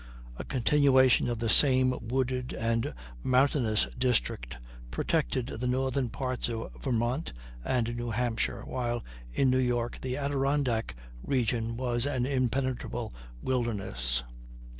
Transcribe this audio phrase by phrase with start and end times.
[0.37, 4.57] A continuation of the same wooded and mountainous district
[4.89, 10.95] protected the northern parts of Vermont and New Hampshire, while in New York the Adirondack
[11.23, 14.23] region was an impenetrable wilderness.